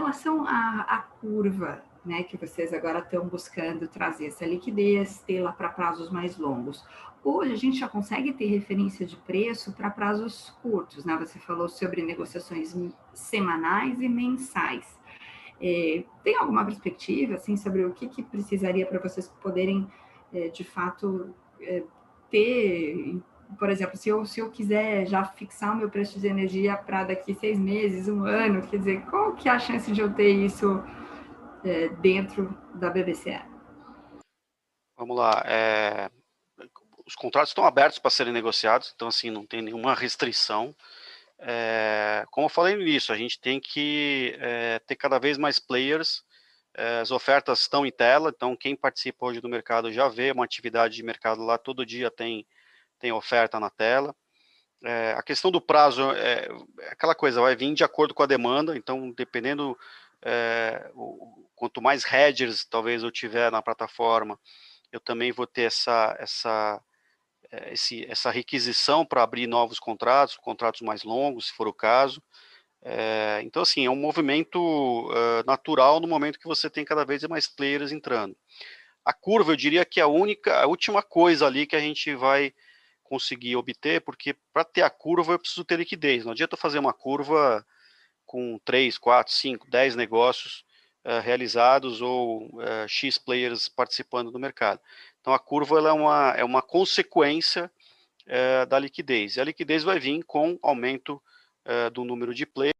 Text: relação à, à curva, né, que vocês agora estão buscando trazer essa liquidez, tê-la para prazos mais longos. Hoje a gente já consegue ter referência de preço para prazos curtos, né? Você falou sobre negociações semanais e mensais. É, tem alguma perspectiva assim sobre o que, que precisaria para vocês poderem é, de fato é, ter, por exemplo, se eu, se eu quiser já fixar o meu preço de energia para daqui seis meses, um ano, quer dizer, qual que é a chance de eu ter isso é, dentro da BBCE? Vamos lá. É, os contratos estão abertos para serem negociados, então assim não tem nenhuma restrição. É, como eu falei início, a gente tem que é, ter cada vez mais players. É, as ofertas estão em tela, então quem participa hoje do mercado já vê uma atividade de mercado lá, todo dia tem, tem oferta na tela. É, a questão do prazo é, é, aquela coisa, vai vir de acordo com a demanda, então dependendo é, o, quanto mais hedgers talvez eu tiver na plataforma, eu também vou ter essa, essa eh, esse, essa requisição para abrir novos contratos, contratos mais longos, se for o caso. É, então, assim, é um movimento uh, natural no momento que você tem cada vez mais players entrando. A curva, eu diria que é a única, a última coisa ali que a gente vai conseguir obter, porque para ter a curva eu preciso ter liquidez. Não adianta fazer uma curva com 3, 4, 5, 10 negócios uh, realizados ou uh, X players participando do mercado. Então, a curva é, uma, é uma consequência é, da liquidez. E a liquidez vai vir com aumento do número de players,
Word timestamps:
relação 0.00 0.46
à, 0.46 0.80
à 0.88 0.98
curva, 0.98 1.82
né, 2.04 2.22
que 2.22 2.36
vocês 2.36 2.72
agora 2.72 3.00
estão 3.00 3.26
buscando 3.28 3.86
trazer 3.86 4.26
essa 4.26 4.46
liquidez, 4.46 5.22
tê-la 5.26 5.52
para 5.52 5.68
prazos 5.68 6.10
mais 6.10 6.38
longos. 6.38 6.82
Hoje 7.22 7.52
a 7.52 7.56
gente 7.56 7.78
já 7.78 7.86
consegue 7.86 8.32
ter 8.32 8.46
referência 8.46 9.04
de 9.04 9.14
preço 9.16 9.72
para 9.72 9.90
prazos 9.90 10.56
curtos, 10.62 11.04
né? 11.04 11.14
Você 11.18 11.38
falou 11.38 11.68
sobre 11.68 12.02
negociações 12.02 12.74
semanais 13.12 14.00
e 14.00 14.08
mensais. 14.08 14.98
É, 15.60 16.02
tem 16.24 16.34
alguma 16.36 16.64
perspectiva 16.64 17.34
assim 17.34 17.58
sobre 17.58 17.84
o 17.84 17.92
que, 17.92 18.08
que 18.08 18.22
precisaria 18.22 18.86
para 18.86 18.98
vocês 18.98 19.28
poderem 19.42 19.86
é, 20.32 20.48
de 20.48 20.64
fato 20.64 21.34
é, 21.60 21.82
ter, 22.30 23.20
por 23.60 23.68
exemplo, 23.68 23.94
se 23.98 24.08
eu, 24.08 24.24
se 24.24 24.40
eu 24.40 24.50
quiser 24.50 25.06
já 25.06 25.22
fixar 25.22 25.74
o 25.74 25.76
meu 25.76 25.90
preço 25.90 26.18
de 26.18 26.26
energia 26.26 26.78
para 26.78 27.04
daqui 27.04 27.34
seis 27.34 27.58
meses, 27.58 28.08
um 28.08 28.24
ano, 28.24 28.66
quer 28.66 28.78
dizer, 28.78 29.02
qual 29.02 29.36
que 29.36 29.50
é 29.50 29.52
a 29.52 29.58
chance 29.58 29.92
de 29.92 30.00
eu 30.00 30.10
ter 30.14 30.30
isso 30.30 30.82
é, 31.62 31.90
dentro 32.00 32.48
da 32.74 32.88
BBCE? 32.88 33.38
Vamos 34.96 35.14
lá. 35.14 35.42
É, 35.44 36.10
os 37.06 37.14
contratos 37.14 37.50
estão 37.50 37.66
abertos 37.66 37.98
para 37.98 38.10
serem 38.10 38.32
negociados, 38.32 38.92
então 38.96 39.08
assim 39.08 39.30
não 39.30 39.44
tem 39.44 39.60
nenhuma 39.60 39.94
restrição. 39.94 40.74
É, 41.38 42.24
como 42.30 42.46
eu 42.46 42.50
falei 42.50 42.74
início, 42.74 43.12
a 43.12 43.16
gente 43.16 43.38
tem 43.38 43.60
que 43.60 44.38
é, 44.40 44.78
ter 44.78 44.96
cada 44.96 45.18
vez 45.18 45.36
mais 45.36 45.58
players. 45.58 46.24
É, 46.74 47.00
as 47.00 47.10
ofertas 47.10 47.60
estão 47.60 47.84
em 47.84 47.92
tela, 47.92 48.32
então 48.34 48.56
quem 48.56 48.74
participa 48.74 49.26
hoje 49.26 49.40
do 49.40 49.50
mercado 49.50 49.92
já 49.92 50.08
vê 50.08 50.30
uma 50.32 50.46
atividade 50.46 50.94
de 50.94 51.02
mercado 51.02 51.42
lá, 51.42 51.58
todo 51.58 51.84
dia 51.84 52.10
tem, 52.10 52.46
tem 53.00 53.12
oferta 53.12 53.58
na 53.58 53.70
tela. 53.70 54.14
É, 54.84 55.12
a 55.12 55.22
questão 55.22 55.50
do 55.50 55.60
prazo 55.60 56.12
é, 56.12 56.48
é, 56.80 56.88
aquela 56.90 57.14
coisa, 57.14 57.40
vai 57.40 57.56
vir 57.56 57.74
de 57.74 57.84
acordo 57.84 58.14
com 58.14 58.22
a 58.22 58.26
demanda, 58.26 58.76
então 58.76 59.10
dependendo 59.12 59.76
é, 60.22 60.90
o, 60.94 61.48
quanto 61.54 61.82
mais 61.82 62.04
hedgers 62.04 62.64
talvez 62.64 63.02
eu 63.02 63.10
tiver 63.10 63.50
na 63.50 63.60
plataforma, 63.60 64.38
eu 64.92 65.00
também 65.00 65.32
vou 65.32 65.46
ter 65.46 65.62
essa, 65.62 66.16
essa 66.18 66.82
eh, 67.50 67.72
esse, 67.72 68.06
essa 68.10 68.30
requisição 68.30 69.04
para 69.04 69.22
abrir 69.22 69.46
novos 69.46 69.78
contratos, 69.78 70.36
contratos 70.36 70.80
mais 70.82 71.02
longos, 71.02 71.48
se 71.48 71.52
for 71.52 71.66
o 71.68 71.72
caso. 71.72 72.22
É, 72.82 73.40
então, 73.44 73.62
assim, 73.62 73.84
é 73.84 73.90
um 73.90 73.96
movimento 73.96 74.58
uh, 75.10 75.44
natural 75.46 76.00
no 76.00 76.08
momento 76.08 76.38
que 76.38 76.46
você 76.46 76.70
tem 76.70 76.84
cada 76.84 77.04
vez 77.04 77.22
mais 77.24 77.46
players 77.46 77.92
entrando. 77.92 78.36
A 79.04 79.12
curva, 79.12 79.52
eu 79.52 79.56
diria 79.56 79.84
que 79.84 80.00
é 80.00 80.02
a 80.02 80.08
única, 80.08 80.62
a 80.62 80.66
última 80.66 81.02
coisa 81.02 81.46
ali 81.46 81.66
que 81.66 81.76
a 81.76 81.80
gente 81.80 82.14
vai 82.14 82.54
conseguir 83.10 83.56
obter, 83.56 84.00
porque 84.00 84.36
para 84.52 84.62
ter 84.62 84.82
a 84.82 84.88
curva 84.88 85.32
eu 85.32 85.38
preciso 85.38 85.64
ter 85.64 85.76
liquidez. 85.76 86.24
Não 86.24 86.30
adianta 86.30 86.56
fazer 86.56 86.78
uma 86.78 86.92
curva 86.92 87.66
com 88.24 88.56
3, 88.64 88.96
4, 88.96 89.34
5, 89.34 89.68
10 89.68 89.96
negócios 89.96 90.64
uh, 91.04 91.20
realizados 91.20 92.00
ou 92.00 92.46
uh, 92.54 92.86
X 92.86 93.18
players 93.18 93.68
participando 93.68 94.30
do 94.30 94.38
mercado. 94.38 94.80
Então, 95.20 95.34
a 95.34 95.38
curva 95.40 95.80
é, 95.80 95.92
uma, 95.92 96.34
é 96.36 96.44
uma 96.44 96.62
consequência 96.62 97.70
é, 98.26 98.64
da 98.64 98.78
liquidez. 98.78 99.36
E 99.36 99.40
a 99.40 99.44
liquidez 99.44 99.82
vai 99.82 99.98
vir 99.98 100.22
com 100.22 100.58
aumento 100.62 101.20
do 101.92 102.04
número 102.04 102.34
de 102.34 102.46
players, 102.46 102.68